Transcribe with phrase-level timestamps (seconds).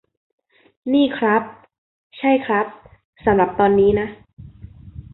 [0.93, 1.41] นี่ครับ
[2.17, 2.65] ใช่ครับ
[3.25, 4.07] สำหรับตอนนี้นะ